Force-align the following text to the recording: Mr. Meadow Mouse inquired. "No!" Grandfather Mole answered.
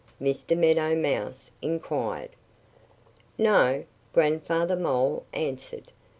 Mr. 0.19 0.57
Meadow 0.57 0.95
Mouse 0.95 1.51
inquired. 1.61 2.31
"No!" 3.37 3.83
Grandfather 4.13 4.75
Mole 4.75 5.25
answered. 5.31 5.91